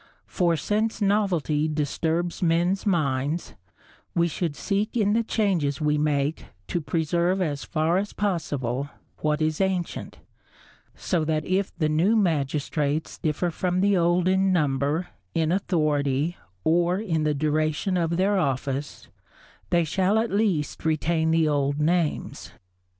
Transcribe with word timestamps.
For 0.25 0.57
since 0.57 0.99
novelty 0.99 1.67
disturbs 1.67 2.41
men's 2.41 2.87
minds, 2.87 3.53
we 4.15 4.27
should 4.27 4.55
seek 4.55 4.97
in 4.97 5.13
the 5.13 5.21
changes 5.21 5.79
we 5.79 5.95
make 5.99 6.45
to 6.69 6.81
preserve 6.81 7.39
as 7.39 7.63
far 7.63 7.99
as 7.99 8.11
possible 8.11 8.89
what 9.17 9.43
is 9.43 9.61
ancient, 9.61 10.17
so 10.95 11.23
that 11.25 11.45
if 11.45 11.77
the 11.77 11.87
new 11.87 12.15
magistrates 12.15 13.19
differ 13.19 13.51
from 13.51 13.79
the 13.81 13.95
old 13.95 14.27
in 14.27 14.51
number, 14.51 15.09
in 15.35 15.51
authority, 15.51 16.35
or 16.63 16.97
in 16.97 17.21
the 17.23 17.35
duration 17.35 17.95
of 17.95 18.17
their 18.17 18.39
office, 18.39 19.07
they 19.69 19.83
shall 19.83 20.17
at 20.17 20.31
least 20.31 20.83
retain 20.83 21.29
the 21.29 21.47
old 21.47 21.77
names. 21.79 22.53